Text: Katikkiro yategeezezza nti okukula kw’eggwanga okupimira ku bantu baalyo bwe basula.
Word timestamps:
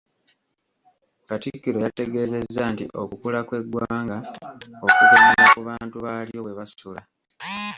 Katikkiro 1.27 1.77
yategeezezza 1.85 2.63
nti 2.73 2.85
okukula 3.01 3.39
kw’eggwanga 3.47 4.17
okupimira 4.85 5.43
ku 5.53 5.59
bantu 5.67 5.95
baalyo 6.05 6.39
bwe 6.41 6.57
basula. 6.59 7.01